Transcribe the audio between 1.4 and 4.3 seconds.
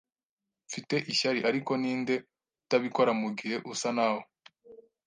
ariko ninde utabikora mugihe usa nawe